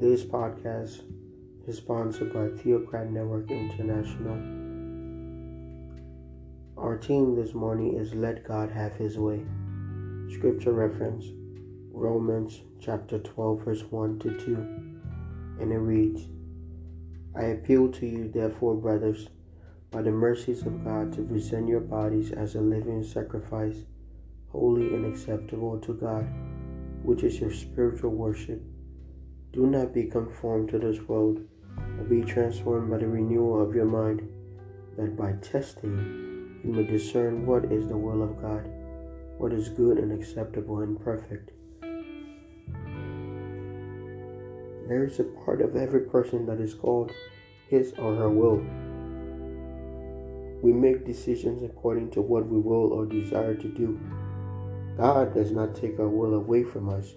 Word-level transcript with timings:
This 0.00 0.24
podcast 0.24 1.02
is 1.66 1.76
sponsored 1.76 2.32
by 2.32 2.48
Theocrat 2.62 3.10
Network 3.10 3.50
International. 3.50 4.36
Our 6.78 6.96
team 6.96 7.36
this 7.36 7.52
morning 7.52 7.98
is 7.98 8.14
Let 8.14 8.48
God 8.48 8.70
Have 8.70 8.94
His 8.94 9.18
Way. 9.18 9.44
Scripture 10.32 10.72
reference 10.72 11.26
Romans 11.92 12.62
chapter 12.80 13.18
12, 13.18 13.60
verse 13.62 13.82
1 13.90 14.20
to 14.20 14.38
2. 14.38 14.54
And 15.60 15.70
it 15.70 15.76
reads 15.76 16.22
I 17.36 17.42
appeal 17.42 17.92
to 17.92 18.06
you, 18.06 18.30
therefore, 18.32 18.74
brothers, 18.74 19.28
by 19.90 20.00
the 20.00 20.10
mercies 20.10 20.62
of 20.62 20.82
God, 20.82 21.12
to 21.12 21.22
present 21.22 21.68
your 21.68 21.80
bodies 21.80 22.32
as 22.32 22.54
a 22.54 22.62
living 22.62 23.02
sacrifice, 23.02 23.76
holy 24.50 24.94
and 24.94 25.04
acceptable 25.04 25.78
to 25.80 25.92
God, 25.92 26.26
which 27.04 27.22
is 27.22 27.38
your 27.38 27.52
spiritual 27.52 28.10
worship. 28.10 28.62
Do 29.52 29.66
not 29.66 29.92
be 29.92 30.04
conformed 30.04 30.70
to 30.70 30.78
this 30.78 31.00
world, 31.02 31.40
but 31.76 32.08
be 32.08 32.22
transformed 32.22 32.90
by 32.90 32.98
the 32.98 33.06
renewal 33.06 33.62
of 33.62 33.74
your 33.74 33.84
mind, 33.84 34.26
that 34.96 35.16
by 35.16 35.32
testing 35.42 36.60
you 36.64 36.72
may 36.72 36.84
discern 36.84 37.46
what 37.46 37.66
is 37.66 37.88
the 37.88 37.96
will 37.96 38.22
of 38.22 38.40
God, 38.40 38.66
what 39.36 39.52
is 39.52 39.68
good 39.68 39.98
and 39.98 40.12
acceptable 40.12 40.80
and 40.80 40.98
perfect. 40.98 41.50
There 44.88 45.04
is 45.04 45.20
a 45.20 45.24
part 45.44 45.60
of 45.60 45.76
every 45.76 46.00
person 46.00 46.46
that 46.46 46.60
is 46.60 46.74
called 46.74 47.12
his 47.68 47.92
or 47.98 48.14
her 48.14 48.30
will. 48.30 48.62
We 50.62 50.72
make 50.72 51.04
decisions 51.04 51.62
according 51.62 52.12
to 52.12 52.22
what 52.22 52.46
we 52.46 52.58
will 52.58 52.92
or 52.92 53.04
desire 53.04 53.54
to 53.54 53.68
do. 53.68 54.00
God 54.96 55.34
does 55.34 55.50
not 55.50 55.74
take 55.74 55.98
our 55.98 56.08
will 56.08 56.34
away 56.34 56.62
from 56.62 56.88
us. 56.88 57.14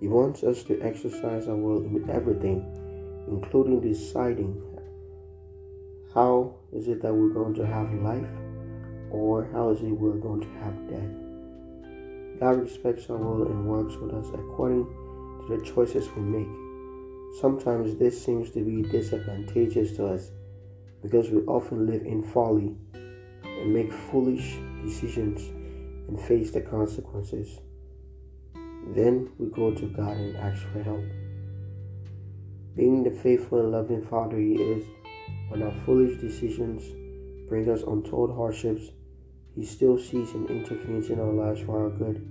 He 0.00 0.08
wants 0.08 0.42
us 0.42 0.64
to 0.64 0.80
exercise 0.80 1.46
our 1.46 1.56
will 1.56 1.84
in 1.84 2.08
everything, 2.10 2.64
including 3.28 3.80
deciding 3.80 4.60
how 6.12 6.56
is 6.72 6.88
it 6.88 7.00
that 7.02 7.14
we're 7.14 7.32
going 7.32 7.54
to 7.54 7.66
have 7.66 7.92
life 7.94 8.26
or 9.10 9.48
how 9.52 9.70
is 9.70 9.80
it 9.80 9.90
we're 9.90 10.18
going 10.18 10.40
to 10.40 10.48
have 10.58 10.88
death. 10.88 12.40
God 12.40 12.62
respects 12.62 13.08
our 13.10 13.16
will 13.16 13.46
and 13.46 13.66
works 13.66 13.94
with 13.96 14.12
us 14.12 14.26
according 14.34 14.86
to 14.86 15.56
the 15.56 15.64
choices 15.64 16.08
we 16.16 16.22
make. 16.22 17.40
Sometimes 17.40 17.96
this 17.96 18.20
seems 18.24 18.50
to 18.52 18.64
be 18.64 18.82
disadvantageous 18.82 19.94
to 19.96 20.06
us 20.06 20.32
because 21.00 21.30
we 21.30 21.42
often 21.42 21.86
live 21.86 22.02
in 22.02 22.24
folly 22.24 22.74
and 23.44 23.72
make 23.72 23.92
foolish 23.92 24.58
decisions 24.82 25.52
and 26.10 26.20
face 26.20 26.50
the 26.50 26.60
consequences. 26.60 27.60
Then 28.94 29.30
we 29.38 29.46
go 29.46 29.72
to 29.72 29.86
God 29.86 30.16
and 30.16 30.36
ask 30.36 30.62
for 30.72 30.82
help. 30.82 31.04
Being 32.76 33.04
the 33.04 33.12
faithful 33.12 33.60
and 33.60 33.70
loving 33.70 34.04
Father 34.04 34.36
He 34.36 34.54
is, 34.54 34.84
when 35.48 35.62
our 35.62 35.74
foolish 35.84 36.20
decisions 36.20 36.82
bring 37.48 37.70
us 37.70 37.82
untold 37.82 38.34
hardships, 38.34 38.90
He 39.54 39.64
still 39.64 39.98
sees 39.98 40.32
and 40.32 40.50
intervenes 40.50 41.10
in 41.10 41.20
our 41.20 41.32
lives 41.32 41.60
for 41.60 41.84
our 41.84 41.90
good. 41.90 42.26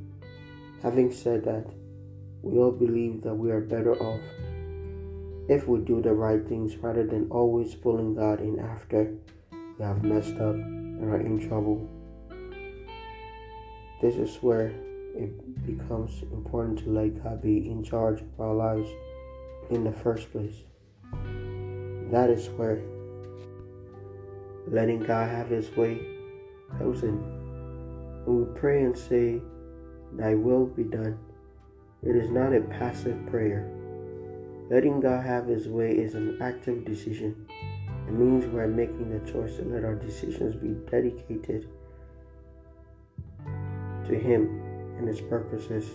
Having 0.84 1.14
said 1.14 1.46
that, 1.46 1.66
we 2.42 2.58
all 2.58 2.72
believe 2.72 3.22
that 3.24 3.36
we 3.36 3.50
are 3.52 3.62
better 3.62 3.96
off 3.96 4.22
if 5.50 5.68
we 5.68 5.80
do 5.80 6.02
the 6.02 6.14
right 6.14 6.46
things 6.48 6.76
rather 6.78 7.06
than 7.06 7.30
always 7.32 7.76
pulling 7.76 8.16
God 8.16 8.40
in 8.40 8.60
after 8.60 9.16
we 9.52 9.86
have 9.86 10.04
messed 10.04 10.36
up 10.36 10.56
and 10.56 11.04
are 11.04 11.22
in 11.22 11.40
trouble. 11.48 11.90
This 14.02 14.16
is 14.16 14.38
where 14.38 14.68
it 15.16 15.66
becomes 15.66 16.22
important 16.32 16.80
to 16.80 16.90
let 16.90 17.24
God 17.24 17.42
be 17.42 17.70
in 17.70 17.84
charge 17.84 18.22
of 18.22 18.40
our 18.40 18.54
lives 18.54 18.90
in 19.70 19.84
the 19.84 19.92
first 19.92 20.32
place. 20.32 20.56
That 22.12 22.30
is 22.30 22.48
where 22.50 22.82
letting 24.68 25.00
God 25.00 25.30
have 25.30 25.50
His 25.50 25.70
way 25.76 26.00
comes 26.78 27.04
in. 27.04 27.18
When 28.26 28.46
we 28.46 28.60
pray 28.60 28.84
and 28.84 28.98
say, 28.98 29.42
Thy 30.14 30.34
will 30.34 30.66
be 30.66 30.84
done, 30.84 31.20
it 32.02 32.16
is 32.16 32.30
not 32.30 32.54
a 32.54 32.62
passive 32.62 33.26
prayer 33.28 33.70
Letting 34.70 35.00
God 35.00 35.26
have 35.26 35.48
His 35.48 35.68
way 35.68 35.98
is 35.98 36.14
an 36.14 36.38
active 36.40 36.86
decision. 36.86 37.48
It 38.08 38.14
means 38.14 38.46
we're 38.46 38.68
making 38.68 39.10
the 39.10 39.32
choice 39.32 39.56
to 39.56 39.64
let 39.64 39.84
our 39.84 39.96
decisions 39.96 40.56
be 40.56 40.76
dedicated 40.92 41.68
to 44.10 44.20
Him 44.20 44.62
and 44.98 45.08
His 45.08 45.22
purposes. 45.22 45.90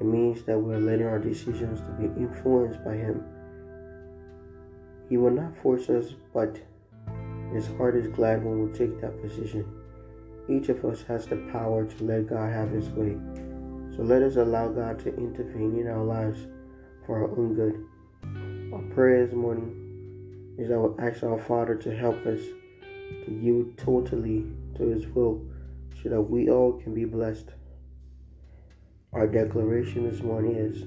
It 0.00 0.06
means 0.06 0.42
that 0.44 0.58
we're 0.58 0.78
letting 0.78 1.06
our 1.06 1.18
decisions 1.18 1.80
to 1.80 1.90
be 2.00 2.06
influenced 2.20 2.82
by 2.84 2.94
Him. 2.94 3.22
He 5.08 5.16
will 5.16 5.30
not 5.30 5.56
force 5.62 5.88
us, 5.90 6.14
but 6.32 6.58
His 7.52 7.66
heart 7.76 7.96
is 7.96 8.08
glad 8.08 8.44
when 8.44 8.66
we 8.66 8.76
take 8.76 9.00
that 9.00 9.20
position. 9.20 9.66
Each 10.48 10.68
of 10.68 10.84
us 10.84 11.02
has 11.02 11.26
the 11.26 11.36
power 11.52 11.84
to 11.84 12.04
let 12.04 12.28
God 12.28 12.52
have 12.52 12.70
His 12.70 12.88
way. 12.90 13.16
So 13.96 14.02
let 14.02 14.22
us 14.22 14.36
allow 14.36 14.68
God 14.68 14.98
to 15.00 15.16
intervene 15.16 15.78
in 15.78 15.88
our 15.88 16.02
lives 16.04 16.46
for 17.06 17.18
our 17.18 17.30
own 17.30 17.54
good. 17.54 17.86
Our 18.72 18.82
prayer 18.94 19.26
this 19.26 19.34
morning 19.34 20.56
is 20.58 20.70
I 20.70 20.76
will 20.76 20.96
ask 21.00 21.22
our 21.22 21.38
Father 21.38 21.76
to 21.76 21.94
help 21.94 22.16
us 22.26 22.40
to 23.24 23.32
yield 23.32 23.76
totally 23.78 24.46
to 24.76 24.82
His 24.82 25.06
will 25.08 25.46
so 26.02 26.08
that 26.08 26.22
we 26.22 26.50
all 26.50 26.72
can 26.72 26.94
be 26.94 27.04
blessed. 27.04 27.50
Our 29.12 29.26
declaration 29.26 30.10
this 30.10 30.22
morning 30.22 30.56
is 30.56 30.82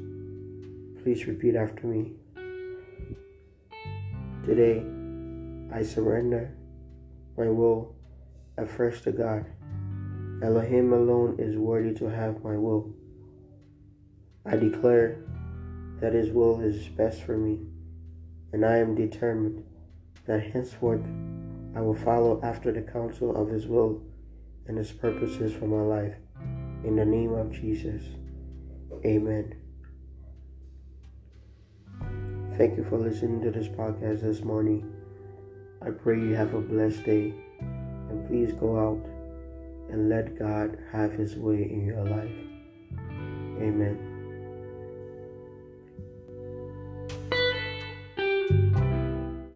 please 1.02 1.26
repeat 1.26 1.56
after 1.56 1.88
me. 1.88 2.12
Today, 4.46 4.84
I 5.74 5.84
surrender 5.84 6.54
my 7.38 7.50
will 7.50 7.96
afresh 8.58 9.02
to 9.02 9.12
God. 9.12 9.46
Elohim 10.44 10.94
alone 10.94 11.38
is 11.40 11.56
worthy 11.56 11.94
to 11.96 12.10
have 12.10 12.44
my 12.44 12.58
will. 12.58 12.94
I 14.46 14.56
declare 14.56 15.24
that 16.00 16.14
His 16.14 16.32
will 16.32 16.62
is 16.62 16.88
best 16.90 17.24
for 17.24 17.38
me, 17.38 17.60
and 18.54 18.66
I 18.66 18.78
am 18.78 18.96
determined 18.96 19.64
that 20.26 20.52
henceforth 20.52 21.06
I 21.76 21.82
will 21.82 21.96
follow 21.96 22.40
after 22.44 22.72
the 22.72 22.82
counsel 22.82 23.36
of 23.36 23.50
His 23.50 23.68
will 23.68 24.02
and 24.68 24.78
His 24.78 24.92
purposes 24.92 25.54
for 25.54 25.66
my 25.68 25.82
life. 25.82 26.16
In 26.84 26.96
the 26.96 27.06
name 27.06 27.34
of 27.34 27.52
Jesus, 27.52 28.02
Amen. 29.06 29.56
Thank 32.58 32.78
you 32.78 32.84
for 32.90 32.98
listening 32.98 33.42
to 33.44 33.52
this 33.52 33.68
podcast 33.68 34.22
this 34.22 34.44
morning. 34.44 34.92
I 35.86 35.92
pray 35.92 36.20
you 36.20 36.34
have 36.34 36.56
a 36.56 36.62
blessed 36.62 37.06
day, 37.06 37.34
and 37.60 38.28
please 38.28 38.52
go 38.54 38.80
out 38.80 39.06
and 39.92 40.10
let 40.10 40.40
God 40.40 40.78
have 40.92 41.12
His 41.12 41.36
way 41.36 41.62
in 41.62 41.86
your 41.86 42.04
life. 42.04 42.36
Amen. 43.62 44.17